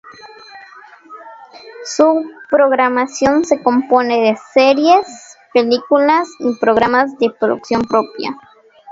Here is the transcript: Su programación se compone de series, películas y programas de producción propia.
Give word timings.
Su 1.85 2.23
programación 2.49 3.45
se 3.45 3.61
compone 3.61 4.19
de 4.19 4.35
series, 4.51 5.37
películas 5.53 6.27
y 6.39 6.57
programas 6.59 7.15
de 7.19 7.29
producción 7.29 7.81
propia. 7.83 8.35